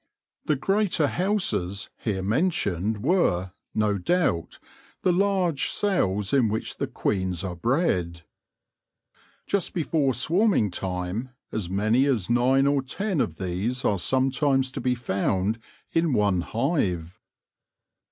[0.45, 4.59] The" greater houses" here mentioned 30 THE LORE OF THE HONEY FEE were, no doubt,
[5.03, 8.21] the large cells in which the queens are bred.
[9.45, 14.81] Just before swarming time, as many as nine or ten of these are sometimes to
[14.81, 15.59] be found
[15.93, 17.19] in one hive.